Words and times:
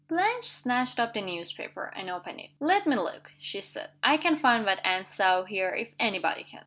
Blanche 0.07 0.45
snatched 0.45 0.99
up 0.99 1.13
the 1.13 1.21
newspaper, 1.21 1.93
and 1.95 2.09
opened 2.09 2.39
it. 2.39 2.49
"Let 2.59 2.87
me 2.87 2.95
look!" 2.95 3.33
she 3.37 3.61
said. 3.61 3.91
"I 4.01 4.17
can 4.17 4.35
find 4.39 4.65
what 4.65 4.83
Anne 4.83 5.05
saw 5.05 5.43
here 5.43 5.69
if 5.75 5.93
any 5.99 6.17
body 6.17 6.43
can!" 6.43 6.59